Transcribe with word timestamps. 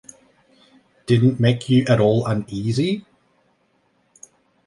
Didn't 1.07 1.39
make 1.39 1.69
you 1.69 1.85
at 1.87 1.99
all 1.99 2.25
uneasy? 2.25 3.05